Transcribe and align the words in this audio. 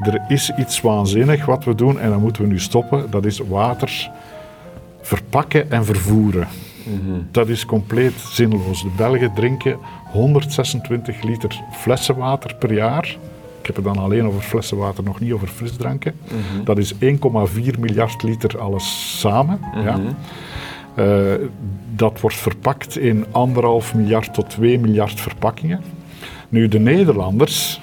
er 0.00 0.24
is 0.28 0.52
iets 0.58 0.80
waanzinnig 0.80 1.44
wat 1.46 1.64
we 1.64 1.74
doen 1.74 2.00
en 2.00 2.10
dat 2.10 2.20
moeten 2.20 2.42
we 2.42 2.48
nu 2.48 2.58
stoppen. 2.60 3.10
Dat 3.10 3.24
is 3.24 3.38
water 3.38 4.10
verpakken 5.00 5.70
en 5.70 5.84
vervoeren. 5.84 6.48
Dat 7.30 7.48
is 7.48 7.66
compleet 7.66 8.12
zinloos. 8.14 8.82
De 8.82 8.90
Belgen 8.96 9.32
drinken 9.34 9.76
126 10.04 11.22
liter 11.22 11.60
flessenwater 11.72 12.54
per 12.54 12.72
jaar. 12.72 13.16
Ik 13.60 13.66
heb 13.66 13.76
het 13.76 13.84
dan 13.94 13.98
alleen 14.04 14.26
over 14.26 14.40
flessenwater, 14.40 15.04
nog 15.04 15.20
niet 15.20 15.32
over 15.32 15.48
frisdranken. 15.48 16.14
Dat 16.64 16.78
is 16.78 16.94
1,4 16.94 16.98
miljard 17.78 18.22
liter 18.22 18.58
alles 18.58 19.18
samen. 19.20 19.60
ja. 19.84 19.98
Eh, 20.94 21.34
dat 21.94 22.20
wordt 22.20 22.36
verpakt 22.36 22.98
in 22.98 23.26
anderhalf 23.30 23.94
miljard 23.94 24.34
tot 24.34 24.50
2 24.50 24.78
miljard 24.78 25.20
verpakkingen. 25.20 25.80
Nu, 26.48 26.68
de 26.68 26.78
Nederlanders, 26.78 27.80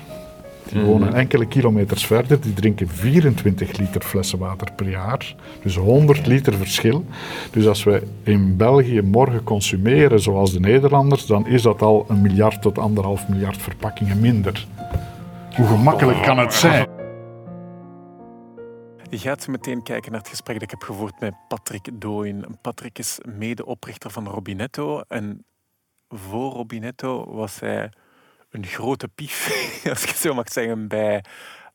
die 0.72 0.82
wonen 0.82 1.14
enkele 1.14 1.46
kilometers 1.46 2.06
verder, 2.06 2.42
die 2.42 2.54
drinken 2.54 2.88
24 2.88 3.78
liter 3.78 4.02
flessen 4.02 4.40
water 4.40 4.72
per 4.76 4.90
jaar. 4.90 5.36
Dus 5.64 5.76
100 5.76 6.26
liter 6.26 6.54
verschil. 6.54 7.06
Dus 7.52 7.68
als 7.68 7.84
we 7.84 8.04
in 8.24 8.58
België 8.58 9.02
morgen 9.02 9.44
consumeren 9.44 10.20
zoals 10.20 10.54
de 10.54 10.60
Nederlanders, 10.60 11.26
dan 11.26 11.48
is 11.48 11.62
dat 11.62 11.82
al 11.82 12.06
een 12.08 12.22
miljard 12.22 12.62
tot 12.62 12.78
anderhalf 12.78 13.28
miljard 13.28 13.58
verpakkingen 13.58 14.20
minder. 14.20 14.68
Hoe 15.56 15.66
gemakkelijk 15.66 16.22
kan 16.22 16.38
het 16.38 16.54
zijn? 16.54 16.88
Je 19.10 19.20
gaat 19.20 19.44
zo 19.44 19.52
meteen 19.52 19.84
kijken 19.84 20.12
naar 20.12 20.20
het 20.20 20.30
gesprek 20.30 20.54
dat 20.56 20.64
ik 20.64 20.70
heb 20.80 20.82
gevoerd 20.82 21.20
met 21.20 21.34
Patrick 21.48 21.90
Dooyen. 21.94 22.46
Patrick 22.62 23.00
is 23.00 23.20
medeoprichter 23.38 24.12
van 24.12 24.28
Robinetto. 24.28 25.02
En 25.08 25.46
voor 26.10 26.52
Robinetto 26.52 27.34
was 27.34 27.60
hij 27.60 27.92
een 28.54 28.66
grote 28.66 29.08
pief, 29.08 29.48
als 29.90 30.04
ik 30.04 30.10
het 30.10 30.18
zo 30.18 30.34
mag 30.34 30.52
zeggen, 30.52 30.88
bij 30.88 31.24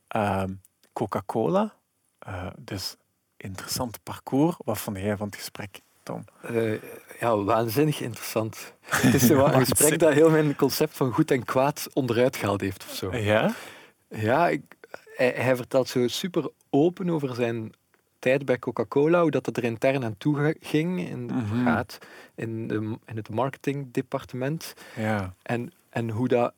ehm, 0.09 0.52
Coca-Cola. 0.92 1.74
Eh, 2.18 2.46
dus 2.59 2.96
interessant 3.37 4.02
parcours. 4.02 4.57
Wat 4.65 4.79
vond 4.79 4.96
jij 4.98 5.16
van 5.16 5.26
het 5.26 5.37
gesprek, 5.37 5.80
Tom? 6.02 6.24
Eh, 6.43 6.73
ja, 7.20 7.37
waanzinnig 7.37 8.01
interessant. 8.01 8.73
Het 8.88 9.15
is 9.15 9.29
een 9.29 9.66
gesprek 9.66 9.98
dat 9.98 10.12
heel 10.12 10.30
mijn 10.30 10.57
concept 10.57 10.96
van 10.96 11.12
goed 11.12 11.30
en 11.30 11.45
kwaad 11.45 11.88
onderuit 11.93 12.37
gehaald 12.37 12.60
heeft 12.60 12.85
of 12.85 12.95
zo. 12.95 13.16
Ja? 13.16 13.54
Ja, 14.09 14.48
ik, 14.48 14.63
hij, 15.16 15.32
hij 15.37 15.57
vertelt 15.57 15.88
zo 15.88 16.09
super 16.09 16.51
open 16.70 17.10
over 17.10 17.35
zijn 17.35 17.73
tijd 18.18 18.45
bij 18.45 18.59
Coca-Cola, 18.59 19.20
hoe 19.20 19.30
dat 19.30 19.46
het 19.46 19.57
er 19.57 19.65
intern 19.65 20.04
aan 20.04 20.16
toe 20.18 20.57
ging 20.60 21.09
in, 21.09 21.24
Mhm. 21.24 21.65
gaat 21.65 21.98
in, 22.35 22.68
de, 22.68 22.98
in 23.07 23.16
het 23.16 23.29
marketingdepartement. 23.29 24.74
Ja. 24.96 25.35
En, 25.42 25.73
en 25.90 26.10
hoe 26.10 26.29
dat 26.29 26.52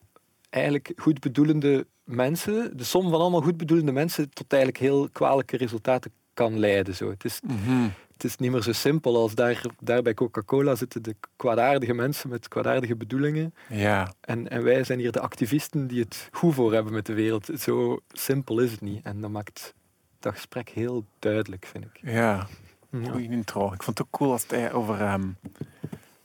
eigenlijk 0.51 0.93
goedbedoelende 0.97 1.87
mensen, 2.05 2.77
de 2.77 2.85
som 2.85 3.11
van 3.11 3.21
allemaal 3.21 3.43
goedbedoelende 3.43 3.93
mensen, 3.93 4.31
tot 4.31 4.53
eigenlijk 4.53 4.83
heel 4.83 5.09
kwalijke 5.13 5.57
resultaten 5.57 6.13
kan 6.35 6.59
leiden. 6.59 6.95
Zo. 6.95 7.11
Het, 7.11 7.25
is, 7.25 7.41
Mhm. 7.47 7.89
het 8.13 8.25
is 8.25 8.37
niet 8.37 8.51
meer 8.51 8.63
zo 8.63 8.73
simpel 8.73 9.17
als 9.17 9.35
daar, 9.35 9.63
daar 9.81 10.03
bij 10.03 10.15
Coca-Cola 10.15 10.75
zitten 10.75 11.03
de 11.03 11.17
kwaadaardige 11.37 11.95
mensen 11.95 12.31
met 12.31 12.49
kwaadaardige 12.49 12.97
bedoelingen. 12.97 13.55
Ja. 13.69 14.13
En, 14.21 14.49
en 14.49 14.63
wij 14.63 14.85
zijn 14.85 14.99
hier 14.99 15.13
de 15.13 15.21
activisten 15.21 15.87
die 15.87 16.01
het 16.01 16.29
goed 16.33 16.55
voor 16.55 16.73
hebben 16.73 16.93
met 16.93 17.07
de 17.07 17.15
wereld. 17.15 17.49
Zo 17.59 17.99
simpel 18.13 18.59
is 18.59 18.71
het 18.71 18.81
niet. 18.81 19.05
En 19.05 19.21
dat 19.21 19.31
maakt 19.31 19.75
dat 20.19 20.33
gesprek 20.35 20.69
heel 20.69 21.05
duidelijk, 21.19 21.67
vind 21.67 21.85
ik. 21.85 21.99
Ja. 22.03 22.49
Ja. 22.91 23.11
Goeie 23.11 23.31
intro. 23.31 23.73
Ik 23.73 23.83
vond 23.83 23.99
het 23.99 24.07
ook 24.07 24.13
cool 24.19 24.33
als 24.33 24.45
hij 24.49 24.73
over 24.73 25.01
ehm, 25.01 25.29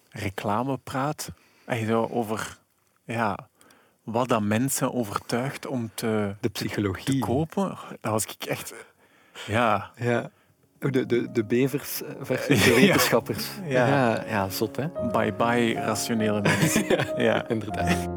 reclame 0.10 0.78
praat. 0.84 1.32
En 1.66 1.86
zo 1.88 2.08
over 2.12 2.58
ja, 3.04 3.50
wat 4.06 4.28
dat 4.28 4.42
mensen 4.42 4.94
overtuigt 4.94 5.68
om 5.68 5.92
te, 5.94 6.06
De 6.06 6.36
te 6.42 6.50
psychologie. 6.50 7.20
kopen. 7.20 7.78
Dat 8.02 8.12
was 8.12 8.26
ik 8.26 8.44
echt... 8.48 8.74
Ja. 9.48 9.90
Ja. 9.96 10.30
De, 10.80 11.06
de, 11.06 11.32
de 11.32 11.44
bevers 11.46 12.04
eh, 12.04 12.10
versus 12.22 12.64
de 12.64 12.70
Ja. 12.74 12.76
wetenschappers. 12.76 13.48
Ja. 13.68 13.88
ja, 13.88 14.24
ja, 14.28 14.50
zot 14.50 14.76
hè? 14.76 14.88
Bye 15.12 15.34
bye 15.34 15.74
rationele 15.74 16.42
mensen. 16.42 16.86
ja. 17.24 17.48
Inderdaad. 17.48 18.08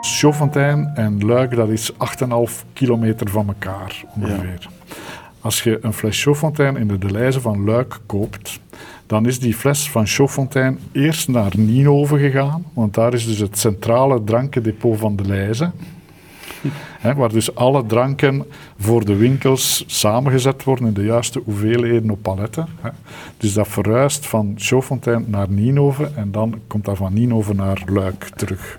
Chaudfontein 0.00 0.90
en 0.94 1.24
Luik, 1.26 1.56
dat 1.56 1.68
is 1.68 1.92
8,5 1.92 1.98
kilometer 2.72 3.28
van 3.30 3.46
elkaar 3.48 4.04
ongeveer. 4.14 4.68
Als 5.40 5.62
je 5.62 5.78
een 5.82 5.92
fles 5.92 6.22
Chaudfontein 6.22 6.76
in 6.76 6.88
de 6.88 6.98
Deleuze 6.98 7.40
van 7.40 7.64
Luik 7.64 7.98
koopt, 8.06 8.60
dan 9.06 9.26
is 9.26 9.38
die 9.38 9.54
fles 9.54 9.90
van 9.90 10.06
Chaudfontein 10.06 10.78
eerst 10.92 11.28
naar 11.28 11.52
Nienhoven 11.56 12.18
gegaan, 12.18 12.64
want 12.72 12.94
daar 12.94 13.14
is 13.14 13.26
dus 13.26 13.38
het 13.38 13.58
centrale 13.58 14.24
drankendepot 14.24 14.98
van 14.98 15.16
de 15.16 15.24
Leize. 15.24 15.70
Hè, 17.00 17.14
waar 17.14 17.32
dus 17.32 17.54
alle 17.54 17.86
dranken 17.86 18.44
voor 18.78 19.04
de 19.04 19.16
winkels 19.16 19.84
samengezet 19.86 20.64
worden 20.64 20.86
in 20.86 20.94
de 20.94 21.04
juiste 21.04 21.40
hoeveelheden 21.44 22.10
op 22.10 22.22
paletten. 22.22 22.68
Dus 23.36 23.52
dat 23.52 23.68
verhuist 23.68 24.26
van 24.26 24.54
Chaudfontein 24.56 25.24
naar 25.26 25.50
Nienhoven 25.50 26.16
en 26.16 26.32
dan 26.32 26.60
komt 26.66 26.84
dat 26.84 26.96
van 26.96 27.14
Nienhoven 27.14 27.56
naar 27.56 27.82
Luik 27.86 28.28
terug. 28.36 28.78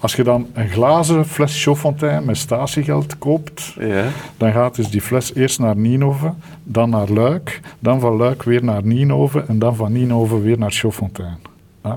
Als 0.00 0.14
je 0.14 0.22
dan 0.22 0.46
een 0.52 0.68
glazen 0.68 1.26
fles 1.26 1.62
Chaudfontein 1.62 2.24
met 2.24 2.36
statiegeld 2.36 3.18
koopt, 3.18 3.74
Ja. 3.78 4.04
dan 4.36 4.52
gaat 4.52 4.74
dus 4.74 4.90
die 4.90 5.00
fles 5.00 5.34
eerst 5.34 5.58
naar 5.58 5.76
Nienhoven, 5.76 6.36
dan 6.64 6.90
naar 6.90 7.08
Luik, 7.08 7.60
dan 7.78 8.00
van 8.00 8.16
Luik 8.16 8.42
weer 8.42 8.64
naar 8.64 8.84
Nienhoven 8.84 9.48
en 9.48 9.58
dan 9.58 9.76
van 9.76 9.92
Nienhoven 9.92 10.42
weer 10.42 10.58
naar 10.58 10.70
Chaudfontein. 10.72 11.36
Hè. 11.82 11.90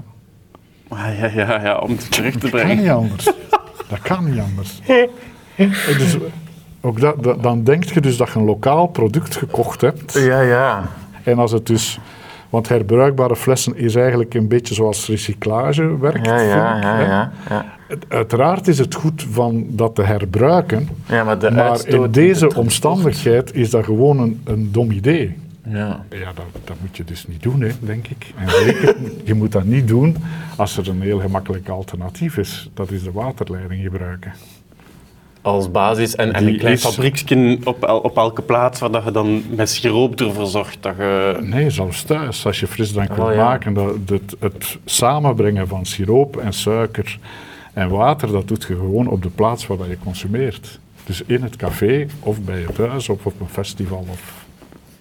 Ah, 0.87 1.17
ja, 1.19 1.25
ja, 1.33 1.61
ja, 1.61 1.77
om 1.77 1.89
het 1.91 2.11
terug 2.11 2.33
te 2.33 2.39
Dat 2.39 2.49
kan 2.49 2.59
brengen. 2.59 2.77
niet 2.77 2.89
anders. 2.91 3.25
Dat 3.89 3.99
kan 4.01 4.25
niet 4.31 4.39
anders. 4.39 4.81
Dus 5.97 6.17
ook 6.81 6.99
dat, 6.99 7.23
dat- 7.23 7.43
dan 7.43 7.63
denk 7.63 7.83
je 7.83 8.01
dus 8.01 8.17
dat 8.17 8.29
je 8.33 8.39
een 8.39 8.45
lokaal 8.45 8.87
product 8.87 9.35
gekocht 9.35 9.81
hebt. 9.81 10.13
Ja, 10.13 10.41
ja. 10.41 10.83
En 11.23 11.37
als 11.39 11.51
het 11.51 11.65
dus... 11.67 11.99
Want 12.53 12.69
herbruikbare 12.69 13.35
flessen 13.35 13.77
is 13.77 13.95
eigenlijk 13.95 14.33
een 14.33 14.47
beetje 14.47 14.73
zoals 14.73 15.07
recyclage 15.07 15.97
werkt. 15.97 16.25
Ja, 16.25 16.39
ja, 16.39 16.71
vind 16.71 17.01
ik, 17.01 17.07
ja, 17.07 17.31
ja. 17.49 17.65
Uiteraard 18.07 18.67
is 18.67 18.79
het 18.79 18.93
goed 18.93 19.25
van 19.31 19.65
dat 19.69 19.95
te 19.95 20.01
herbruiken. 20.01 20.89
Ja, 21.05 21.23
maar 21.23 21.39
de 21.39 21.51
Maar 21.51 21.69
uitstoot 21.69 22.05
in 22.05 22.11
deze 22.11 22.55
omstandigheid 22.55 23.55
is 23.55 23.69
dat 23.69 23.85
gewoon 23.85 24.19
een, 24.19 24.41
een 24.43 24.71
dom 24.71 24.91
idee. 24.91 25.37
Ja. 25.63 26.05
Ja, 26.09 26.33
dat, 26.33 26.45
dat 26.63 26.75
moet 26.81 26.97
je 26.97 27.03
dus 27.03 27.27
niet 27.27 27.43
doen, 27.43 27.61
hè, 27.61 27.69
denk 27.79 28.07
ik. 28.07 28.33
En 28.37 28.49
zeker, 28.49 28.95
je 29.29 29.33
moet 29.33 29.51
dat 29.51 29.63
niet 29.63 29.87
doen 29.87 30.17
als 30.55 30.77
er 30.77 30.89
een 30.89 31.01
heel 31.01 31.19
gemakkelijk 31.19 31.69
alternatief 31.69 32.37
is. 32.37 32.69
Dat 32.73 32.91
is 32.91 33.03
de 33.03 33.11
waterleiding 33.11 33.83
gebruiken. 33.83 34.33
Als 35.43 35.71
basis 35.71 36.15
en, 36.15 36.33
en 36.33 36.43
Die 36.43 36.53
een 36.53 36.59
klein 36.59 36.77
fabrieksje 36.77 37.57
op, 37.63 37.83
el- 37.83 37.97
op 37.99 38.17
elke 38.17 38.41
plaats 38.41 38.79
waar 38.79 38.91
dat 38.91 39.03
je 39.03 39.11
dan 39.11 39.43
met 39.55 39.69
siroop 39.69 40.19
ervoor 40.21 40.47
zorgt 40.47 40.77
dat 40.79 40.95
je... 40.97 41.37
Nee, 41.41 41.69
zelfs 41.69 42.03
thuis, 42.03 42.45
als 42.45 42.59
je 42.59 42.67
frisdrank 42.67 43.15
wil 43.15 43.25
Oh, 43.25 43.33
ja. 43.33 43.43
maken, 43.43 43.73
dat, 43.73 43.95
het, 44.05 44.35
het 44.39 44.77
samenbrengen 44.85 45.67
van 45.67 45.85
siroop 45.85 46.37
en 46.37 46.53
suiker 46.53 47.19
en 47.73 47.89
water, 47.89 48.31
dat 48.31 48.47
doet 48.47 48.61
je 48.67 48.75
gewoon 48.75 49.07
op 49.07 49.21
de 49.23 49.29
plaats 49.29 49.67
waar 49.67 49.77
dat 49.77 49.87
je 49.87 49.97
consumeert. 50.03 50.79
Dus 51.05 51.21
in 51.25 51.43
het 51.43 51.55
café, 51.55 52.07
of 52.19 52.41
bij 52.41 52.59
je 52.59 52.67
thuis, 52.73 53.09
of 53.09 53.25
op 53.25 53.39
een 53.39 53.49
festival, 53.49 54.05
of, 54.09 54.45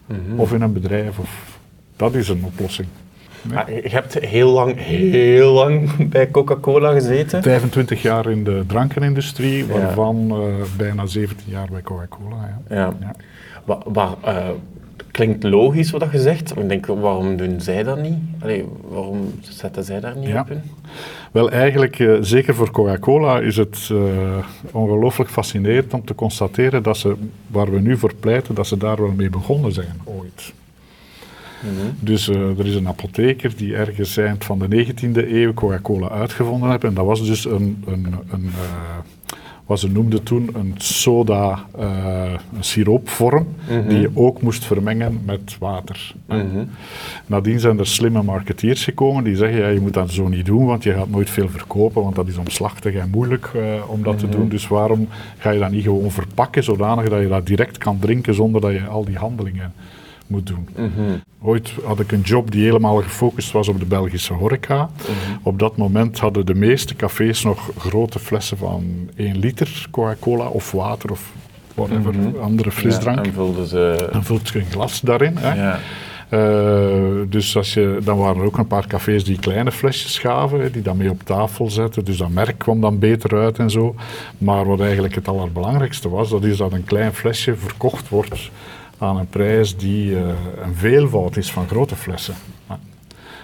Mhm. 0.06 0.40
of 0.40 0.52
in 0.52 0.62
een 0.62 0.72
bedrijf. 0.72 1.18
Of, 1.18 1.58
dat 1.96 2.14
is 2.14 2.28
een 2.28 2.44
oplossing. 2.44 2.88
Ah, 3.54 3.68
je 3.68 3.88
hebt 3.88 4.14
heel 4.18 4.50
lang, 4.50 4.74
heel 4.84 5.52
lang 5.52 5.90
bij 6.14 6.30
Coca-Cola 6.30 6.92
gezeten. 6.92 7.42
25 7.42 8.02
jaar 8.02 8.30
in 8.30 8.44
de 8.44 8.64
drankenindustrie, 8.66 9.66
Ja. 9.66 9.72
waarvan 9.72 10.30
eh, 10.30 10.38
bijna 10.76 11.06
17 11.06 11.46
jaar 11.50 11.68
bij 11.70 11.82
Coca-Cola. 11.82 12.58
Ja. 12.68 12.76
Ja. 12.76 12.92
Ja. 13.00 13.14
Wa- 13.64 13.82
wa- 13.86 14.14
eh, 14.24 14.48
klinkt 15.10 15.42
logisch 15.44 15.90
wat 15.90 16.04
je 16.12 16.18
zegt. 16.20 16.54
Maar 16.54 16.62
ik 16.62 16.68
denk, 16.70 16.86
waarom 16.86 17.36
doen 17.36 17.60
zij 17.60 17.82
dat 17.82 17.98
niet? 18.02 18.18
Allee, 18.40 18.64
waarom 18.88 19.34
zetten 19.40 19.84
zij 19.84 20.00
daar 20.00 20.16
niet 20.16 20.28
Ja. 20.28 20.40
op 20.40 20.50
in? 20.50 20.60
Wel, 21.32 21.50
eigenlijk, 21.50 21.98
eh, 21.98 22.12
zeker 22.20 22.54
voor 22.54 22.70
Coca-Cola, 22.70 23.38
is 23.40 23.56
het 23.56 23.88
eh, 23.92 23.98
ongelooflijk 24.72 25.30
fascinerend 25.30 25.94
om 25.94 26.04
te 26.04 26.14
constateren 26.14 26.82
dat 26.82 26.96
ze, 26.96 27.14
waar 27.46 27.70
we 27.70 27.80
nu 27.80 27.96
voor 27.96 28.14
pleiten, 28.20 28.54
dat 28.54 28.66
ze 28.66 28.76
daar 28.76 28.96
wel 28.96 29.12
mee 29.16 29.30
begonnen 29.30 29.72
zijn 29.72 30.00
ooit. 30.04 30.52
Dus 32.00 32.28
eh, 32.28 32.58
er 32.58 32.66
is 32.66 32.74
een 32.74 32.88
apotheker 32.88 33.52
die 33.56 33.76
ergens 33.76 34.16
eind 34.16 34.44
van 34.44 34.58
de 34.58 34.86
19e 34.86 35.28
eeuw 35.30 35.54
Coca-Cola 35.54 36.08
uitgevonden 36.08 36.70
heeft. 36.70 36.84
En 36.84 36.94
dat 36.94 37.06
was 37.06 37.26
dus 37.26 37.44
een, 37.44 37.84
een, 37.86 38.06
een 38.30 38.44
eh, 38.44 38.98
wat 39.66 39.80
ze 39.80 39.90
noemden 39.90 40.22
toen 40.22 40.50
een 40.52 40.74
soda, 40.76 41.64
eh, 41.78 42.32
een 42.56 42.64
siroopvorm, 42.64 43.46
die 43.88 44.00
je 44.00 44.10
ook 44.14 44.42
moest 44.42 44.64
vermengen 44.64 45.20
met 45.24 45.56
water. 45.58 46.14
Mhm. 46.26 46.64
Nadien 47.26 47.60
zijn 47.60 47.78
er 47.78 47.86
slimme 47.86 48.22
marketeers 48.22 48.84
gekomen 48.84 49.24
die 49.24 49.36
zeggen, 49.36 49.58
ja, 49.58 49.68
je 49.68 49.80
moet 49.80 49.94
dat 49.94 50.10
zo 50.10 50.28
niet 50.28 50.46
doen, 50.46 50.66
want 50.66 50.82
je 50.82 50.92
gaat 50.92 51.10
nooit 51.10 51.30
veel 51.30 51.48
verkopen, 51.48 52.02
want 52.02 52.14
dat 52.14 52.28
is 52.28 52.36
omslachtig 52.36 52.94
en 52.94 53.10
moeilijk 53.10 53.50
om 53.86 54.02
dat 54.02 54.18
te 54.18 54.28
doen. 54.28 54.48
Dus 54.48 54.68
waarom 54.68 55.08
ga 55.38 55.50
je 55.50 55.58
dat 55.58 55.70
niet 55.70 55.82
gewoon 55.82 56.10
verpakken, 56.10 56.64
zodanig 56.64 57.08
dat 57.08 57.20
je 57.20 57.28
dat 57.28 57.46
direct 57.46 57.78
kan 57.78 57.98
drinken 57.98 58.34
zonder 58.34 58.60
dat 58.60 58.72
je 58.72 58.86
al 58.86 59.04
die 59.04 59.16
handelingen 59.16 59.72
moet 60.26 60.46
doen. 60.46 60.68
Mhm. 60.76 61.16
Ooit 61.42 61.72
had 61.84 62.00
ik 62.00 62.12
een 62.12 62.20
job 62.20 62.50
die 62.50 62.64
helemaal 62.64 63.02
gefocust 63.02 63.52
was 63.52 63.68
op 63.68 63.78
de 63.78 63.86
Belgische 63.86 64.32
horeca. 64.32 64.90
Op 65.42 65.58
dat 65.58 65.76
moment 65.76 66.18
hadden 66.18 66.46
de 66.46 66.54
meeste 66.54 66.96
cafés 66.96 67.42
nog 67.42 67.70
grote 67.78 68.18
flessen 68.18 68.56
van 68.56 69.10
1 69.16 69.38
liter 69.38 69.86
Coca-Cola 69.90 70.46
of 70.46 70.72
water 70.72 71.10
of 71.10 71.32
whatever, 71.74 72.14
andere 72.40 72.70
frisdrank. 72.70 73.18
Ja, 73.18 73.24
en 73.24 73.32
vulden 73.32 73.66
ze... 73.66 74.08
Dan 74.12 74.24
vult 74.24 74.48
je 74.48 74.58
een 74.58 74.70
glas 74.70 75.00
daarin. 75.00 75.36
Hè. 75.36 75.54
Ja. 75.54 75.78
Eh, 76.32 77.28
dus 77.28 77.56
als 77.56 77.74
je, 77.74 77.98
dan 78.04 78.18
waren 78.18 78.40
er 78.40 78.46
ook 78.46 78.58
een 78.58 78.66
paar 78.66 78.86
cafés 78.86 79.24
die 79.24 79.38
kleine 79.38 79.72
flesjes 79.72 80.18
gaven, 80.18 80.60
hè, 80.60 80.70
die 80.70 80.82
dan 80.82 80.96
mee 80.96 81.10
op 81.10 81.22
tafel 81.22 81.70
zetten. 81.70 82.04
Dus 82.04 82.16
dat 82.16 82.28
merk 82.28 82.58
kwam 82.58 82.80
dan 82.80 82.98
beter 82.98 83.38
uit 83.38 83.58
en 83.58 83.70
zo. 83.70 83.94
Maar 84.38 84.66
wat 84.66 84.80
eigenlijk 84.80 85.14
het 85.14 85.28
allerbelangrijkste 85.28 86.08
was, 86.08 86.30
dat 86.30 86.44
is 86.44 86.56
dat 86.56 86.72
een 86.72 86.84
klein 86.84 87.12
flesje 87.14 87.56
verkocht 87.56 88.08
wordt 88.08 88.50
aan 89.02 89.16
een 89.16 89.28
prijs 89.28 89.76
die 89.76 90.16
eh, 90.16 90.28
een 90.62 90.74
veelvoud 90.74 91.36
is 91.36 91.52
van 91.52 91.68
grote 91.68 91.96
flessen. 91.96 92.34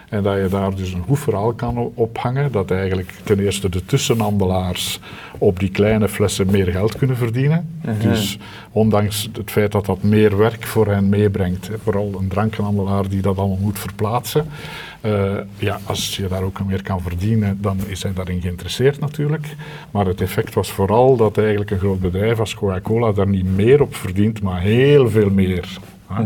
En 0.08 0.22
dat 0.22 0.36
je 0.36 0.48
daar 0.50 0.74
dus 0.74 0.92
een 0.92 1.02
goed 1.02 1.18
verhaal 1.18 1.52
kan 1.52 1.90
ophangen, 1.94 2.52
dat 2.52 2.70
eigenlijk 2.70 3.12
ten 3.24 3.38
eerste 3.38 3.68
de 3.68 3.84
tussenhandelaars 3.84 5.00
op 5.38 5.58
die 5.58 5.70
kleine 5.70 6.08
flessen 6.08 6.50
meer 6.50 6.66
geld 6.66 6.96
kunnen 6.96 7.16
verdienen. 7.16 7.68
Dus 8.00 8.38
ondanks 8.72 9.28
het 9.32 9.50
feit 9.50 9.72
dat 9.72 9.86
dat 9.86 10.02
meer 10.02 10.36
werk 10.36 10.66
voor 10.66 10.86
hen 10.86 11.08
meebrengt, 11.08 11.68
hè, 11.68 11.74
vooral 11.82 12.14
een 12.20 12.28
drankenhandelaar 12.28 13.08
die 13.08 13.22
dat 13.22 13.38
allemaal 13.38 13.58
moet 13.60 13.78
verplaatsen, 13.78 14.46
eh, 15.00 15.34
ja, 15.58 15.78
als 15.84 16.16
je 16.16 16.28
daar 16.28 16.42
ook 16.42 16.64
meer 16.66 16.82
kan 16.82 17.00
verdienen, 17.00 17.58
dan 17.60 17.78
is 17.86 18.02
hij 18.02 18.12
daarin 18.12 18.40
geïnteresseerd 18.40 19.00
natuurlijk. 19.00 19.46
Maar 19.90 20.06
het 20.06 20.20
effect 20.20 20.54
was 20.54 20.70
vooral 20.70 21.16
dat 21.16 21.38
eigenlijk 21.38 21.70
een 21.70 21.78
groot 21.78 22.00
bedrijf 22.00 22.40
als 22.40 22.54
Coca-Cola 22.54 23.12
daar 23.12 23.28
niet 23.28 23.56
meer 23.56 23.82
op 23.82 23.94
verdient, 23.94 24.42
maar 24.42 24.60
heel 24.60 25.10
veel 25.10 25.30
meer. 25.30 25.78
hè. 26.06 26.22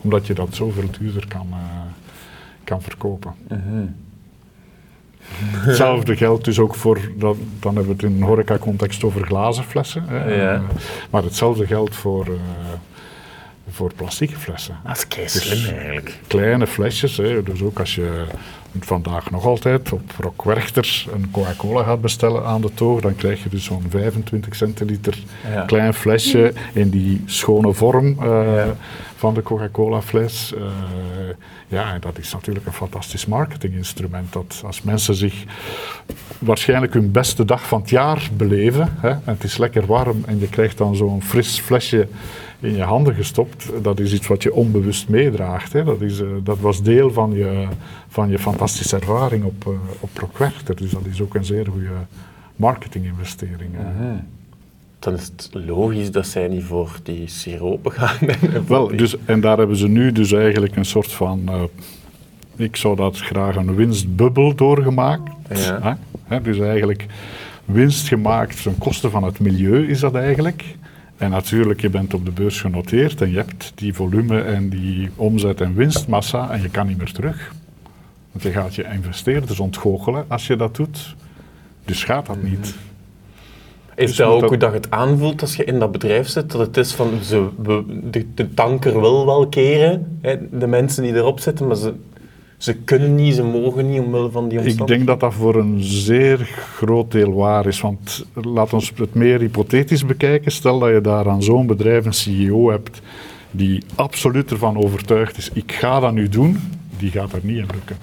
Omdat 0.00 0.26
je 0.26 0.34
dat 0.34 0.54
zoveel 0.54 0.88
duurder 0.98 1.28
kan, 1.28 1.46
eh, 1.50 1.56
kan 2.64 2.82
verkopen. 2.82 3.34
Hetzelfde 5.52 6.16
geldt 6.16 6.44
dus 6.44 6.58
ook 6.58 6.74
voor, 6.74 7.00
dat, 7.16 7.36
dan 7.60 7.74
hebben 7.76 7.96
we 7.96 8.02
het 8.02 8.12
in 8.12 8.16
een 8.16 8.28
horeca-context 8.28 9.04
over 9.04 9.26
glazen 9.26 9.64
flessen. 9.64 10.04
Hè. 10.08 10.34
Ja. 10.34 10.62
Maar 11.10 11.22
hetzelfde 11.22 11.66
geldt 11.66 11.96
voor, 11.96 12.26
eh, 12.26 12.32
voor 13.70 13.92
plastieke 13.94 14.36
flessen. 14.36 14.78
Dat 14.84 14.96
is 14.96 15.08
kei 15.08 15.24
Dus 15.24 15.68
eigenlijk. 15.68 16.18
Kleine 16.26 16.66
flesjes, 16.66 17.16
hè. 17.16 17.42
dus 17.42 17.62
ook 17.62 17.78
als 17.78 17.94
je 17.94 18.24
vandaag 18.80 19.30
nog 19.30 19.44
altijd 19.46 19.92
op 19.92 20.10
Rock 20.20 20.42
Werchter 20.44 21.06
een 21.12 21.30
Coca-Cola 21.30 21.82
gaat 21.82 22.00
bestellen 22.00 22.44
aan 22.44 22.60
de 22.60 22.74
toog, 22.74 23.00
dan 23.00 23.16
krijg 23.16 23.42
je 23.42 23.48
dus 23.48 23.64
zo'n 23.64 23.84
25 23.88 24.54
centiliter 24.54 25.18
Ja. 25.52 25.62
klein 25.64 25.94
flesje 25.94 26.52
in 26.72 26.88
die 26.90 27.22
schone 27.26 27.72
vorm 27.72 28.16
eh, 28.20 28.26
Ja. 28.56 28.74
van 29.16 29.34
de 29.34 29.42
Coca-Cola 29.42 30.02
fles. 30.02 30.54
Eh, 30.54 30.62
ja, 31.68 31.92
en 31.94 32.00
dat 32.00 32.18
is 32.18 32.32
natuurlijk 32.32 32.66
een 32.66 32.72
fantastisch 32.72 33.26
marketinginstrument. 33.26 34.32
Dat 34.32 34.62
als 34.64 34.82
mensen 34.82 35.14
zich 35.14 35.44
waarschijnlijk 36.38 36.92
hun 36.94 37.10
beste 37.10 37.44
dag 37.44 37.66
van 37.66 37.80
het 37.80 37.90
jaar 37.90 38.28
beleven, 38.36 38.92
hè, 39.00 39.08
en 39.08 39.20
het 39.24 39.44
is 39.44 39.56
lekker 39.56 39.86
warm 39.86 40.22
en 40.26 40.38
je 40.38 40.48
krijgt 40.48 40.78
dan 40.78 40.96
zo'n 40.96 41.22
fris 41.22 41.60
flesje 41.60 42.08
in 42.64 42.76
je 42.76 42.82
handen 42.82 43.14
gestopt, 43.14 43.70
dat 43.82 44.00
is 44.00 44.12
iets 44.12 44.26
wat 44.26 44.42
je 44.42 44.54
onbewust 44.54 45.08
meedraagt. 45.08 45.72
Hè. 45.72 45.84
Dat, 45.84 46.00
is, 46.00 46.20
eh, 46.20 46.26
dat 46.44 46.58
was 46.58 46.82
deel 46.82 47.10
van 47.10 47.32
je, 47.32 47.66
van 48.08 48.30
je 48.30 48.38
fantastische 48.38 48.96
ervaring 48.96 49.44
op, 49.44 49.64
uh, 49.68 49.74
op 50.00 50.10
Rockwerchter. 50.18 50.76
Dus 50.76 50.90
dat 50.90 51.06
is 51.10 51.20
ook 51.20 51.34
een 51.34 51.44
zeer 51.44 51.66
goede 51.66 51.88
marketinginvestering. 52.56 53.70
Dan 54.98 55.14
is 55.14 55.24
het 55.24 55.50
logisch 55.52 56.10
dat 56.10 56.26
zij 56.26 56.48
niet 56.48 56.64
voor 56.64 56.98
die 57.02 57.28
siropen 57.28 57.92
gaan. 57.92 58.16
Wel, 58.66 58.96
dus, 58.96 59.16
en 59.24 59.40
daar 59.40 59.58
hebben 59.58 59.76
ze 59.76 59.88
nu 59.88 60.12
dus 60.12 60.32
eigenlijk 60.32 60.76
een 60.76 60.84
soort 60.84 61.12
van, 61.12 61.42
eh, 61.46 61.62
ik 62.56 62.76
zou 62.76 62.96
dat 62.96 63.18
graag 63.18 63.56
een 63.56 63.74
winstbubbel 63.74 64.54
doorgemaakt. 64.54 65.30
Ja. 65.54 65.98
Hè, 66.24 66.40
dus 66.40 66.58
eigenlijk 66.58 67.06
winst 67.64 68.08
gemaakt 68.08 68.62
ten 68.62 68.78
koste 68.78 69.10
van 69.10 69.24
het 69.24 69.40
milieu 69.40 69.88
is 69.88 70.00
dat 70.00 70.14
eigenlijk. 70.14 70.64
En 71.16 71.30
natuurlijk, 71.30 71.80
je 71.80 71.90
bent 71.90 72.14
op 72.14 72.24
de 72.24 72.30
beurs 72.30 72.60
genoteerd 72.60 73.20
en 73.20 73.30
je 73.30 73.36
hebt 73.36 73.72
die 73.74 73.94
volume 73.94 74.40
en 74.40 74.68
die 74.68 75.10
omzet 75.16 75.60
en 75.60 75.74
winstmassa 75.74 76.50
en 76.50 76.62
je 76.62 76.68
kan 76.70 76.86
niet 76.86 76.98
meer 76.98 77.12
terug. 77.12 77.52
Want 78.32 78.44
je 78.44 78.50
gaat 78.50 78.74
je 78.74 78.84
investeerders 78.92 79.60
ontgoochelen 79.60 80.24
als 80.28 80.46
je 80.46 80.56
dat 80.56 80.76
doet. 80.76 81.14
Dus 81.84 82.04
gaat 82.04 82.26
dat 82.26 82.42
niet. 82.42 82.74
Is 83.96 84.06
Dus 84.06 84.16
dat 84.16 84.26
moet 84.26 84.34
ook 84.34 84.40
dat- 84.40 84.48
hoe 84.50 84.58
dat 84.58 84.70
je 84.70 84.76
het 84.76 84.90
aanvoelt 84.90 85.40
als 85.40 85.56
je 85.56 85.64
in 85.64 85.78
dat 85.78 85.92
bedrijf 85.92 86.28
zit? 86.28 86.50
Dat 86.50 86.60
het 86.60 86.76
is 86.76 86.92
van, 86.92 87.10
ze, 87.22 87.48
we- 87.62 88.00
de, 88.10 88.26
de 88.34 88.54
tanker 88.54 89.00
wil 89.00 89.26
wel 89.26 89.48
keren, 89.48 90.18
hè, 90.20 90.36
de 90.58 90.66
mensen 90.66 91.02
die 91.02 91.14
erop 91.14 91.40
zitten, 91.40 91.66
maar 91.66 91.76
ze, 91.76 91.94
ze 92.56 92.74
kunnen 92.74 93.14
niet, 93.14 93.34
ze 93.34 93.42
mogen 93.42 93.90
niet 93.90 94.00
omwille 94.00 94.30
van 94.30 94.48
die 94.48 94.58
Ik 94.58 94.64
omstandigheden. 94.64 95.06
denk 95.06 95.20
dat 95.20 95.30
dat 95.30 95.40
voor 95.40 95.54
een 95.56 95.82
zeer 95.82 96.38
groot 96.76 97.10
deel 97.10 97.32
waar 97.32 97.66
is. 97.66 97.80
Want 97.80 98.26
laat 98.34 98.72
ons 98.72 98.92
het 98.96 99.14
meer 99.14 99.40
hypothetisch 99.40 100.06
bekijken. 100.06 100.52
Stel 100.52 100.78
dat 100.78 100.90
je 100.90 101.00
daar 101.00 101.28
aan 101.28 101.42
zo'n 101.42 101.66
bedrijf 101.66 102.04
een 102.04 102.12
CEO 102.12 102.70
hebt 102.70 103.00
die 103.56 103.82
absoluut 103.94 104.50
ervan 104.50 104.76
overtuigd 104.76 105.36
is, 105.36 105.50
ik 105.52 105.72
ga 105.72 106.00
dat 106.00 106.12
nu 106.12 106.28
doen, 106.28 106.58
die 106.98 107.10
gaat 107.10 107.32
er 107.32 107.40
niet 107.42 107.56
in 107.58 107.68
lukken. 107.72 107.96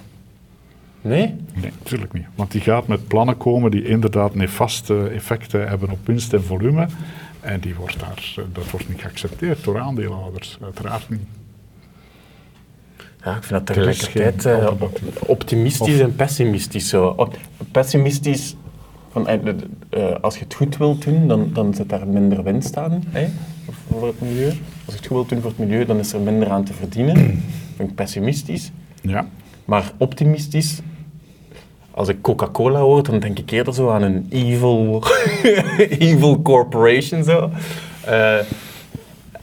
Nee? 1.01 1.35
Nee, 1.53 1.71
natuurlijk 1.77 2.13
niet. 2.13 2.25
Want 2.35 2.51
die 2.51 2.61
gaat 2.61 2.87
met 2.87 3.07
plannen 3.07 3.37
komen 3.37 3.71
die 3.71 3.83
inderdaad 3.83 4.35
nefaste 4.35 5.07
effecten 5.07 5.67
hebben 5.67 5.89
op 5.89 5.99
winst 6.03 6.33
en 6.33 6.43
volume. 6.43 6.87
En 7.39 7.59
die 7.59 7.75
wordt 7.75 7.99
daar, 7.99 8.33
eh, 8.35 8.43
dat 8.53 8.69
wordt 8.71 8.89
niet 8.89 9.01
geaccepteerd 9.01 9.63
door 9.63 9.79
aandeelhouders, 9.79 10.57
uiteraard 10.61 11.09
niet. 11.09 11.21
Ja, 13.23 13.35
ik 13.35 13.43
vind 13.43 13.65
dat 13.67 13.77
Er 13.77 13.83
tegelijkertijd 13.83 14.45
eh, 14.45 14.71
optimistisch 15.25 15.99
en 15.99 16.15
pessimistisch. 16.15 16.89
Zo. 16.89 17.13
Op- 17.17 17.37
Pessimistisch, 17.71 18.55
van, 19.11 19.27
eh, 19.27 19.39
eh, 19.89 20.15
als 20.21 20.37
je 20.37 20.43
het 20.43 20.53
goed 20.53 20.77
wilt 20.77 21.03
doen, 21.03 21.27
dan, 21.27 21.49
dan 21.53 21.73
zit 21.73 21.89
daar 21.89 22.07
minder 22.07 22.43
winst 22.43 22.77
aan 22.77 23.03
hè, 23.09 23.27
voor 23.89 24.07
het 24.07 24.21
milieu. 24.21 24.47
Als 24.47 24.55
je 24.85 24.91
het 24.95 25.05
goed 25.05 25.09
wilt 25.09 25.29
doen 25.29 25.41
voor 25.41 25.49
het 25.49 25.59
milieu, 25.59 25.85
dan 25.85 25.99
is 25.99 26.13
er 26.13 26.19
minder 26.19 26.49
aan 26.49 26.63
te 26.63 26.73
verdienen. 26.73 27.15
vind 27.75 27.89
ik 27.89 27.95
pessimistisch. 27.95 28.71
Ja. 29.01 29.27
Maar 29.65 29.91
optimistisch, 29.97 30.79
als 31.91 32.07
ik 32.07 32.21
Coca-Cola 32.21 32.79
hoor, 32.79 33.03
dan 33.03 33.19
denk 33.19 33.39
ik 33.39 33.51
eerder 33.51 33.73
zo 33.73 33.89
aan 33.89 34.01
een 34.01 34.25
evil, 34.29 35.03
evil 36.09 36.41
corporation. 36.41 37.23
Zo. 37.23 37.49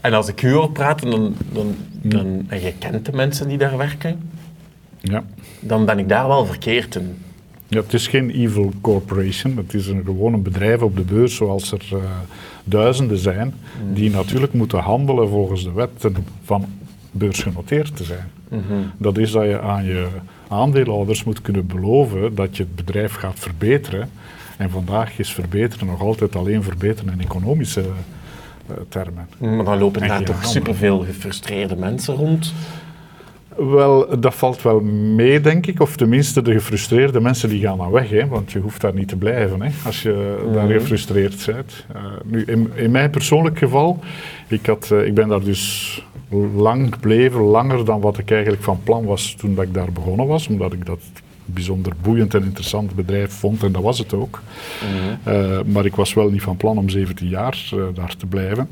En 0.01 0.13
als 0.13 0.27
ik 0.27 0.41
u 0.41 0.51
hoor 0.51 0.71
praten, 0.71 1.09
dan, 1.09 1.35
dan, 1.51 1.75
dan, 2.01 2.45
en 2.47 2.61
je 2.61 2.73
kent 2.79 3.05
de 3.05 3.11
mensen 3.11 3.47
die 3.47 3.57
daar 3.57 3.77
werken, 3.77 4.29
ja. 4.99 5.23
dan 5.59 5.85
ben 5.85 5.99
ik 5.99 6.09
daar 6.09 6.27
wel 6.27 6.45
verkeerd 6.45 6.95
in. 6.95 7.17
Ja, 7.67 7.81
het 7.81 7.93
is 7.93 8.07
geen 8.07 8.29
evil 8.29 8.73
corporation. 8.81 9.57
Het 9.57 9.73
is 9.73 9.87
een 9.87 10.03
gewoon 10.05 10.33
een 10.33 10.41
bedrijf 10.41 10.81
op 10.81 10.95
de 10.95 11.01
beurs 11.01 11.35
zoals 11.35 11.71
er 11.71 11.85
eh, 11.91 11.97
duizenden 12.63 13.17
zijn, 13.17 13.53
die 13.93 14.09
natuurlijk 14.09 14.53
moeten 14.53 14.79
handelen 14.79 15.29
volgens 15.29 15.63
de 15.63 15.71
wetten 15.71 16.15
van 16.43 16.65
beursgenoteerd 17.11 17.95
te 17.95 18.03
zijn. 18.03 18.27
Dat 18.97 19.17
is 19.17 19.31
dat 19.31 19.43
je 19.43 19.59
aan 19.59 19.85
je 19.85 20.07
aandeelhouders 20.47 21.23
moet 21.23 21.41
kunnen 21.41 21.67
beloven 21.67 22.35
dat 22.35 22.57
je 22.57 22.63
het 22.63 22.75
bedrijf 22.75 23.13
gaat 23.13 23.39
verbeteren. 23.39 24.09
En 24.57 24.69
vandaag 24.69 25.19
is 25.19 25.33
verbeteren 25.33 25.87
nog 25.87 26.01
altijd 26.01 26.35
alleen 26.35 26.63
verbeteren 26.63 27.13
in 27.13 27.21
economische 27.21 27.83
termen. 28.89 29.29
Maar 29.37 29.65
dan 29.65 29.77
lopen 29.77 30.01
En 30.01 30.07
daar 30.07 30.23
toch 30.23 30.45
superveel 30.45 30.99
gefrustreerde 30.99 31.75
mensen 31.75 32.15
rond. 32.15 32.53
Wel, 33.55 34.19
dat 34.19 34.35
valt 34.35 34.61
wel 34.61 34.79
mee, 35.15 35.41
denk 35.41 35.65
ik. 35.65 35.79
Of 35.79 35.95
tenminste, 35.95 36.41
de 36.41 36.51
gefrustreerde 36.51 37.19
mensen 37.19 37.49
die 37.49 37.61
gaan 37.61 37.77
dan 37.77 37.91
weg. 37.91 38.09
Hè, 38.09 38.27
want 38.27 38.51
je 38.51 38.59
hoeft 38.59 38.81
daar 38.81 38.93
niet 38.93 39.07
te 39.07 39.15
blijven 39.15 39.61
hè, 39.61 39.69
als 39.85 40.01
je 40.01 40.49
daar 40.53 40.67
gefrustreerd 40.67 41.45
bent. 41.45 41.85
Eh, 41.93 42.03
nu, 42.25 42.43
in, 42.43 42.71
in 42.75 42.91
mijn 42.91 43.09
persoonlijk 43.09 43.57
geval, 43.57 43.99
ik, 44.47 44.65
had, 44.65 44.91
eh, 44.91 45.05
ik 45.05 45.13
ben 45.13 45.27
daar 45.27 45.43
dus 45.43 46.03
lang 46.55 46.93
gebleven, 46.93 47.41
langer 47.41 47.85
dan 47.85 48.01
wat 48.01 48.17
ik 48.17 48.31
eigenlijk 48.31 48.63
van 48.63 48.79
plan 48.83 49.05
was 49.05 49.35
toen 49.37 49.55
dat 49.55 49.65
ik 49.65 49.73
daar 49.73 49.91
begonnen 49.91 50.27
was. 50.27 50.47
Omdat 50.47 50.73
ik 50.73 50.85
dat 50.85 50.99
bijzonder 51.53 51.93
boeiend 52.01 52.33
en 52.33 52.43
interessant 52.43 52.95
bedrijf 52.95 53.31
vond 53.31 53.63
en 53.63 53.71
dat 53.71 53.81
was 53.81 53.99
het 53.99 54.13
ook. 54.13 54.41
Eh, 55.23 55.59
maar 55.65 55.85
ik 55.85 55.95
was 55.95 56.13
wel 56.13 56.29
niet 56.29 56.41
van 56.41 56.57
plan 56.57 56.77
om 56.77 56.89
17 56.89 57.27
jaar 57.27 57.69
eh, 57.73 57.79
daar 57.93 58.15
te 58.15 58.25
blijven. 58.25 58.69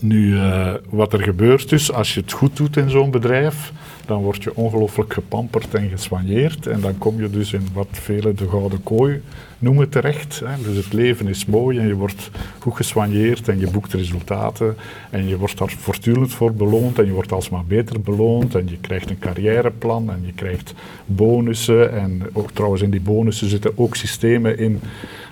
Nu, 0.00 0.38
eh, 0.38 0.74
wat 0.88 1.12
er 1.12 1.22
gebeurt 1.22 1.68
dus, 1.68 1.92
als 1.92 2.14
je 2.14 2.20
het 2.20 2.32
goed 2.32 2.56
doet 2.56 2.76
in 2.76 2.90
zo'n 2.90 3.10
bedrijf, 3.10 3.72
dan 4.06 4.22
word 4.22 4.42
je 4.42 4.56
ongelooflijk 4.56 5.12
gepamperd 5.12 5.74
en 5.74 5.88
geswanjeerd. 5.88 6.66
En 6.66 6.80
dan 6.80 6.98
kom 6.98 7.20
je 7.20 7.30
dus 7.30 7.52
in 7.52 7.68
wat 7.72 7.88
velen 7.90 8.36
de 8.36 8.48
gouden 8.48 8.82
kooi 8.82 9.22
noemen 9.58 9.88
terecht. 9.88 10.42
Hè. 10.44 10.62
Dus 10.62 10.76
het 10.76 10.92
leven 10.92 11.28
is 11.28 11.46
mooi 11.46 11.78
en 11.78 11.86
je 11.86 11.94
wordt 11.94 12.30
goed 12.58 12.76
geswanjeerd 12.76 13.48
en 13.48 13.58
je 13.58 13.70
boekt 13.70 13.92
resultaten. 13.92 14.76
En 15.10 15.28
je 15.28 15.38
wordt 15.38 15.58
daar 15.58 15.74
voortdurend 15.78 16.32
voor 16.32 16.52
beloond 16.54 16.98
en 16.98 17.06
je 17.06 17.12
wordt 17.12 17.32
alsmaar 17.32 17.64
beter 17.64 18.00
beloond. 18.00 18.54
En 18.54 18.68
je 18.68 18.78
krijgt 18.78 19.10
een 19.10 19.18
carrièreplan 19.18 20.10
en 20.10 20.22
je 20.26 20.32
krijgt 20.32 20.74
bonussen. 21.06 21.92
En 21.92 22.22
ook 22.32 22.50
trouwens 22.50 22.82
in 22.82 22.90
die 22.90 23.00
bonussen 23.00 23.48
zitten 23.48 23.78
ook 23.78 23.96
systemen 23.96 24.58
in 24.58 24.80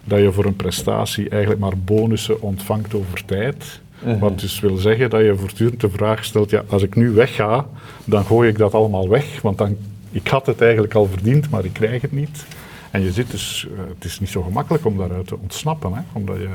dat 0.05 0.21
je 0.21 0.33
voor 0.33 0.45
een 0.45 0.57
prestatie 0.57 1.29
eigenlijk 1.29 1.61
maar 1.61 1.79
bonussen 1.79 2.43
ontvangt 2.43 2.95
over 2.95 3.25
tijd. 3.25 3.81
Wat 4.19 4.41
dus 4.41 4.61
wil 4.61 4.77
zeggen 4.77 5.11
dat 5.11 5.21
je 5.21 5.37
voortdurend 5.37 5.81
de 5.81 5.91
vraag 5.91 6.25
stelt, 6.25 6.51
ja, 6.51 6.63
als 6.69 6.83
ik 6.83 6.95
nu 6.95 7.11
wegga, 7.11 7.67
dan 8.05 8.25
gooi 8.25 8.49
ik 8.49 8.59
dat 8.59 8.75
allemaal 8.75 9.09
weg, 9.09 9.41
want 9.43 9.59
dan, 9.59 9.77
ik 10.11 10.29
had 10.29 10.47
het 10.47 10.61
eigenlijk 10.61 10.95
al 10.95 11.07
verdiend, 11.07 11.51
maar 11.51 11.65
ik 11.65 11.73
krijg 11.73 12.03
het 12.03 12.13
niet. 12.13 12.45
En 12.91 13.03
je 13.03 13.13
zit 13.13 13.31
dus, 13.31 13.69
eh, 13.73 13.79
het 13.95 14.05
is 14.05 14.21
niet 14.21 14.29
zo 14.29 14.43
gemakkelijk 14.43 14.85
om 14.85 14.97
daaruit 14.97 15.27
te 15.27 15.39
ontsnappen, 15.39 15.93
hè, 15.93 16.01
omdat 16.13 16.37
je 16.37 16.49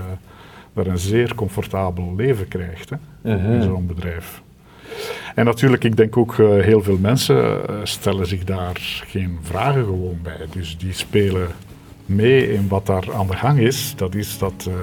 daar 0.74 0.88
een 0.88 0.98
zeer 0.98 1.36
comfortabel 1.36 2.14
leven 2.16 2.48
krijgt 2.48 2.90
hè, 2.90 3.54
in 3.56 3.64
zo'n 3.64 3.88
bedrijf. 3.88 4.42
En 5.36 5.46
natuurlijk, 5.46 5.84
ik 5.84 5.98
denk 5.98 6.18
ook 6.18 6.38
uh, 6.38 6.62
heel 6.62 6.82
veel 6.82 6.98
mensen 6.98 7.36
uh, 7.36 7.76
stellen 7.84 8.28
zich 8.28 8.44
daar 8.44 9.04
geen 9.08 9.40
vragen 9.42 9.84
gewoon 9.84 10.20
bij. 10.24 10.48
Dus 10.52 10.78
die 10.78 10.94
spelen 10.94 11.48
mee 12.06 12.54
in 12.54 12.68
wat 12.68 12.86
daar 12.86 13.14
aan 13.14 13.28
de 13.28 13.36
gang 13.36 13.60
is. 13.60 13.94
Dat 13.96 14.16
is 14.16 14.38
dat 14.38 14.66
uh, 14.68 14.74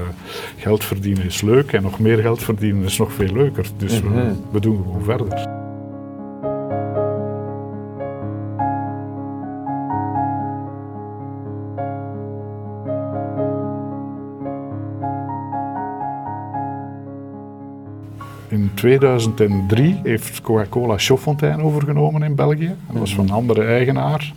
geld 0.57 0.85
verdienen 0.85 1.25
is 1.25 1.41
leuk 1.41 1.73
en 1.73 1.83
nog 1.83 1.99
meer 1.99 2.19
geld 2.19 2.43
verdienen 2.43 2.85
is 2.85 2.99
nog 2.99 3.13
veel 3.13 3.33
leuker. 3.33 3.67
Dus 3.77 4.03
mm 4.03 4.13
-hmm. 4.13 4.29
we, 4.29 4.35
we 4.53 4.61
doen 4.61 4.77
gewoon 4.77 5.05
verder. 5.05 5.60
In 18.51 18.71
2003 18.75 20.01
heeft 20.03 20.41
Coca-Cola 20.41 20.99
Chauffontaine 20.99 21.63
overgenomen 21.63 22.23
in 22.23 22.35
België. 22.35 22.75
Dat 22.87 22.99
was 22.99 23.15
van 23.15 23.25
een 23.25 23.35
andere 23.35 23.65
eigenaar. 23.65 24.33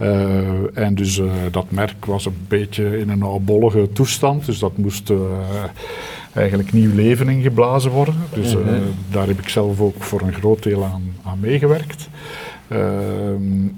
Uh, 0.00 0.78
en 0.78 0.94
dus 0.94 1.18
uh, 1.18 1.32
dat 1.50 1.70
merk 1.70 2.04
was 2.04 2.26
een 2.26 2.36
beetje 2.48 2.98
in 2.98 3.08
een 3.08 3.22
oudbollige 3.22 3.88
toestand. 3.92 4.46
Dus 4.46 4.58
dat 4.58 4.76
moest 4.76 5.10
uh, 5.10 5.18
eigenlijk 6.32 6.72
nieuw 6.72 6.94
leven 6.94 7.28
ingeblazen 7.28 7.90
worden. 7.90 8.14
Dus 8.34 8.52
-hmm. 8.52 8.64
daar 9.10 9.26
heb 9.26 9.38
ik 9.38 9.48
zelf 9.48 9.80
ook 9.80 10.02
voor 10.02 10.20
een 10.20 10.34
groot 10.34 10.62
deel 10.62 10.84
aan, 10.84 11.02
aan 11.24 11.40
meegewerkt. 11.40 12.08
Ehm, 12.68 13.68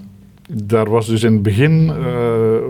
daar 0.49 0.91
was 0.91 1.07
dus 1.07 1.23
in 1.23 1.33
het 1.33 1.43
begin, 1.43 1.93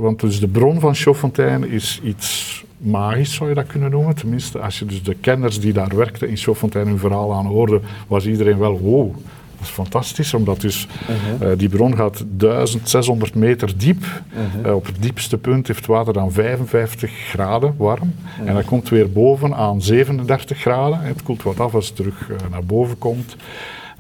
want 0.01 0.21
dus 0.21 0.41
de 0.41 0.49
bron 0.49 0.81
van 0.81 0.95
Chauffontaine 0.95 1.69
is 1.69 2.01
iets 2.05 2.65
magisch, 2.83 3.35
zou 3.35 3.49
je 3.49 3.55
dat 3.55 3.67
kunnen 3.67 3.91
noemen. 3.91 4.15
Tenminste, 4.15 4.59
als 4.59 4.79
je 4.79 4.85
dus 4.85 5.03
de 5.03 5.15
kenners 5.15 5.61
die 5.61 5.73
daar 5.73 5.97
werkten 5.97 6.29
in 6.29 6.37
Chauffontaine 6.37 6.91
hun 6.91 6.99
verhaal 6.99 7.35
aan 7.35 7.47
hoorde, 7.47 7.81
was 8.07 8.27
iedereen 8.27 8.59
wel 8.59 8.79
wow. 8.79 9.15
Dat 9.57 9.71
is 9.71 9.77
fantastisch, 9.77 10.35
omdat 10.35 10.61
dus 10.61 10.87
uh 11.11 11.17
-huh. 11.39 11.51
uh, 11.51 11.59
die 11.59 11.69
bron 11.69 11.97
gaat 11.97 12.25
1600 12.29 13.35
meter 13.35 13.79
diep. 13.79 14.03
Uh 14.03 14.39
-huh. 14.55 14.67
uh, 14.67 14.75
op 14.75 14.87
het 14.87 15.03
diepste 15.03 15.39
punt 15.39 15.67
heeft 15.67 15.87
water 15.87 16.13
dan 16.13 16.33
55 16.33 17.11
graden 17.11 17.75
warm. 17.77 18.15
En 18.45 18.55
dat 18.55 18.65
komt 18.65 18.89
weer 18.89 19.13
boven 19.13 19.55
aan 19.55 19.83
37 19.83 20.59
graden. 20.59 21.01
Het 21.01 21.23
koelt 21.23 21.43
wat 21.43 21.61
af 21.61 21.75
als 21.75 21.87
het 21.87 21.97
terug 21.97 22.31
naar 22.51 22.65
boven 22.65 22.99
komt. 22.99 23.37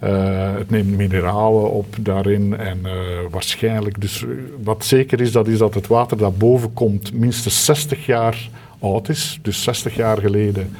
Uh, 0.04 0.54
het 0.54 0.70
neemt 0.70 0.96
mineralen 0.96 1.70
op 1.70 1.86
daarin 2.00 2.56
en 2.56 2.78
uh, 2.84 2.92
waarschijnlijk, 3.30 4.00
dus 4.00 4.24
wat 4.62 4.84
zeker 4.84 5.20
is, 5.20 5.32
dat 5.32 5.46
is 5.46 5.58
dat 5.58 5.74
het 5.74 5.86
water 5.86 6.16
dat 6.16 6.38
boven 6.38 6.72
komt 6.72 7.12
minstens 7.12 7.64
60 7.64 8.06
jaar 8.06 8.48
oud 8.82 9.08
is, 9.08 9.38
dus 9.42 9.62
60 9.62 9.96
jaar 9.96 10.18
geleden 10.18 10.70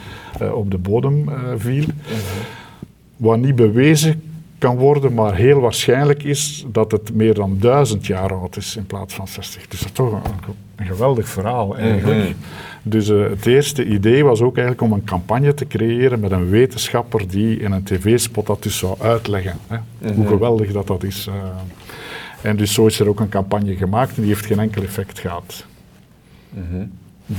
uh, 0.43 0.55
op 0.55 0.71
de 0.71 0.79
bodem 0.79 1.31
viel. 1.57 1.85
-huh. 1.85 2.17
Wat 3.17 3.39
niet 3.39 3.57
bewezen 3.57 4.23
kan 4.63 4.77
worden, 4.77 5.15
maar 5.15 5.35
heel 5.35 5.61
waarschijnlijk 5.61 6.23
is 6.23 6.65
dat 6.69 6.93
het 6.93 7.15
meer 7.15 7.35
dan 7.35 7.57
duizend 7.61 8.07
jaar 8.07 8.35
oud 8.35 8.57
is 8.57 8.77
in 8.77 8.87
plaats 8.87 9.15
van 9.15 9.29
60. 9.29 9.69
Dus 9.69 9.79
dat 9.79 9.89
is 9.89 9.95
toch 9.95 10.13
een, 10.13 10.55
een 10.77 10.87
geweldig 10.87 11.29
verhaal 11.29 11.77
eigenlijk. 11.77 12.19
Mm 12.19 12.25
-hmm. 12.25 12.35
Dus 12.83 13.09
uh, 13.09 13.29
het 13.29 13.47
eerste 13.47 13.85
idee 13.85 14.25
was 14.25 14.41
ook 14.41 14.57
eigenlijk 14.57 14.81
om 14.81 14.93
een 14.93 15.05
campagne 15.05 15.55
te 15.55 15.67
creëren 15.67 16.21
met 16.21 16.31
een 16.31 16.49
wetenschapper 16.49 17.29
die 17.29 17.59
in 17.59 17.73
een 17.73 17.83
tv-spot 17.83 18.47
dat 18.47 18.63
dus 18.63 18.79
zou 18.79 19.01
uitleggen. 19.01 19.57
Hè, 19.67 19.77
mm 19.77 19.83
-hmm. 19.99 20.15
Hoe 20.15 20.27
geweldig 20.27 20.73
dat 20.73 20.87
dat 20.87 21.03
is. 21.03 21.27
Uh, 21.29 21.35
en 22.43 22.57
dus 22.57 22.73
zo 22.73 22.87
is 22.87 23.01
er 23.01 23.09
ook 23.09 23.21
een 23.21 23.29
campagne 23.29 23.77
gemaakt 23.77 24.17
en 24.17 24.23
die 24.23 24.31
heeft 24.31 24.47
geen 24.47 24.59
enkel 24.59 24.83
effect 24.83 25.19
gehad. 25.19 25.67
Mm 26.51 26.67
-hmm. 26.71 26.91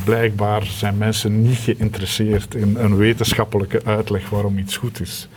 Blijkbaar 0.06 0.64
zijn 0.64 0.98
mensen 0.98 1.42
niet 1.42 1.58
geïnteresseerd 1.58 2.56
in 2.56 2.76
een 2.80 2.96
wetenschappelijke 2.96 3.82
uitleg 3.86 4.30
waarom 4.30 4.58
iets 4.58 4.78
goed 4.78 5.02
is. 5.02 5.28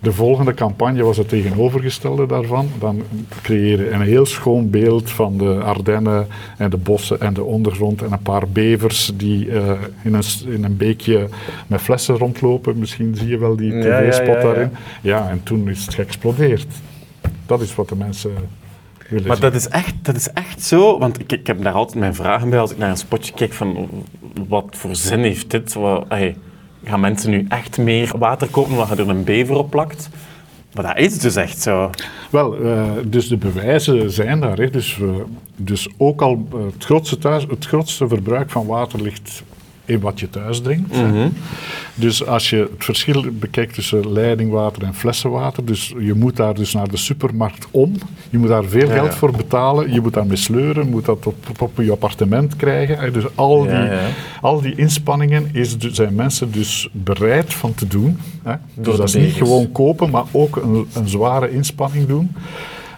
De 0.00 0.12
volgende 0.12 0.54
campagne 0.54 1.02
was 1.02 1.16
het 1.16 1.28
tegenovergestelde 1.28 2.26
daarvan. 2.26 2.68
Dan 2.78 3.02
creëren 3.42 3.94
een 3.94 4.00
heel 4.00 4.26
schoon 4.26 4.70
beeld 4.70 5.10
van 5.10 5.38
de 5.38 5.54
Ardennen 5.54 6.26
en 6.56 6.70
de 6.70 6.76
bossen 6.76 7.20
en 7.20 7.34
de 7.34 7.42
ondergrond 7.42 8.02
en 8.02 8.12
een 8.12 8.22
paar 8.22 8.48
bevers 8.48 9.12
die 9.14 9.46
uh, 9.46 9.70
in, 10.02 10.14
een, 10.14 10.24
in 10.46 10.64
een 10.64 10.76
beekje 10.76 11.28
met 11.66 11.80
flessen 11.80 12.16
rondlopen. 12.16 12.78
Misschien 12.78 13.14
zie 13.14 13.28
je 13.28 13.38
wel 13.38 13.56
die 13.56 13.70
tv-spot 13.80 14.26
ja, 14.26 14.32
ja, 14.32 14.38
ja, 14.38 14.42
daarin. 14.42 14.70
Ja, 15.02 15.28
en 15.28 15.42
toen 15.42 15.68
is 15.68 15.86
het 15.86 15.94
geëxplodeerd. 15.94 16.66
Dat 17.46 17.60
is 17.60 17.74
wat 17.74 17.88
de 17.88 17.96
mensen 17.96 18.30
Maar 19.26 19.40
dat 19.40 19.54
is, 19.54 19.68
echt, 19.68 19.94
dat 20.02 20.16
is 20.16 20.32
echt 20.32 20.62
zo, 20.62 20.98
want 20.98 21.20
ik, 21.20 21.32
ik 21.32 21.46
heb 21.46 21.62
daar 21.62 21.72
altijd 21.72 21.98
mijn 21.98 22.14
vragen 22.14 22.50
bij 22.50 22.58
als 22.58 22.70
ik 22.70 22.78
naar 22.78 22.90
een 22.90 22.96
spotje 22.96 23.32
kijk 23.32 23.52
van 23.52 23.88
wat 24.48 24.66
voor 24.70 24.96
zin 24.96 25.20
heeft 25.20 25.50
dit? 25.50 25.72
Wat, 25.72 26.04
hey, 26.08 26.36
gaan 26.84 27.00
mensen 27.00 27.30
nu 27.30 27.46
echt 27.48 27.78
meer 27.78 28.12
water 28.18 28.48
kopen 28.48 28.72
omdat 28.72 28.88
je 28.88 28.96
er 28.96 29.08
een 29.08 29.24
bever 29.24 29.56
op 29.56 29.70
plakt? 29.70 30.10
Maar 30.74 30.84
dat 30.84 30.98
is 30.98 31.18
dus 31.18 31.36
echt 31.36 31.62
zo. 31.62 31.90
Wel, 32.30 32.62
uh, 32.62 32.82
dus 33.04 33.28
de 33.28 33.36
bewijzen 33.36 34.10
zijn 34.10 34.40
daar. 34.40 34.58
Hè. 34.58 34.70
Dus, 34.70 34.98
uh, 34.98 35.14
dus 35.56 35.88
ook 35.96 36.22
al 36.22 36.46
uh, 36.54 36.64
het, 36.72 36.84
grootste 36.84 37.18
thuis, 37.18 37.46
het 37.48 37.66
grootste 37.66 38.08
verbruik 38.08 38.50
van 38.50 38.66
water 38.66 39.02
ligt 39.02 39.42
in 39.90 40.00
wat 40.00 40.20
je 40.20 40.30
thuis 40.30 40.60
drinkt. 40.60 40.96
Mm 40.96 41.10
-hmm. 41.10 41.32
Dus 41.94 42.26
als 42.26 42.50
je 42.50 42.56
het 42.56 42.84
verschil 42.84 43.24
bekijkt 43.32 43.74
tussen 43.74 44.12
leidingwater 44.12 44.82
en 44.82 44.94
flessenwater, 44.94 45.64
dus 45.64 45.94
je 45.98 46.14
moet 46.14 46.36
daar 46.36 46.54
dus 46.54 46.72
naar 46.72 46.88
de 46.88 46.96
supermarkt 46.96 47.66
om. 47.70 47.94
Je 48.30 48.38
moet 48.38 48.48
daar 48.48 48.64
veel 48.64 48.88
ja, 48.88 48.94
geld 48.94 49.10
ja. 49.10 49.16
voor 49.16 49.30
betalen. 49.30 49.92
Je 49.92 50.00
moet 50.00 50.14
daarmee 50.14 50.36
sleuren, 50.36 50.84
je 50.84 50.90
moet 50.90 51.04
dat 51.04 51.26
op, 51.26 51.70
je 51.82 51.92
appartement 51.92 52.56
krijgen. 52.56 53.12
Dus 53.12 53.24
al 53.34 53.62
die, 53.62 53.70
ja, 53.70 54.00
al 54.40 54.60
die 54.60 54.74
inspanningen 54.74 55.48
is, 55.52 55.76
zijn 55.78 56.14
mensen 56.14 56.52
dus 56.52 56.88
bereid 56.92 57.54
van 57.54 57.74
te 57.74 57.86
doen. 57.86 58.18
Hè? 58.42 58.54
Dus 58.74 58.96
dat 58.96 59.08
is 59.08 59.14
niet 59.14 59.32
gewoon 59.32 59.72
kopen, 59.72 60.10
maar 60.10 60.24
ook 60.32 60.56
een, 60.56 60.86
een 60.94 61.08
zware 61.08 61.50
inspanning 61.50 62.06
doen. 62.06 62.30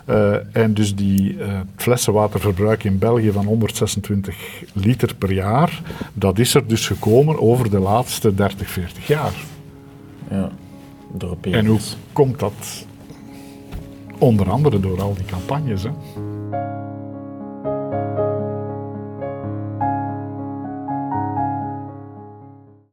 Uh, 0.08 0.56
en 0.56 0.74
dus 0.74 0.94
die 0.94 1.36
uh, 1.36 1.60
flessenwaterverbruik 1.76 2.84
in 2.84 2.98
België 2.98 3.32
van 3.32 3.44
126 3.44 4.36
liter 4.72 5.14
per 5.14 5.32
jaar, 5.32 5.82
dat 6.12 6.38
is 6.38 6.54
er 6.54 6.66
dus 6.66 6.86
gekomen 6.86 7.40
over 7.40 7.70
de 7.70 7.78
laatste 7.78 8.34
30, 8.34 8.68
40 8.68 9.06
jaar. 9.06 9.32
Ja, 10.30 10.50
door 11.12 11.36
En 11.40 11.66
hoe 11.66 11.80
komt 12.12 12.38
dat? 12.38 12.86
Onder 14.18 14.50
andere 14.50 14.80
door 14.80 15.02
al 15.02 15.14
die 15.14 15.24
campagnes. 15.24 15.82
Hè? 15.82 15.90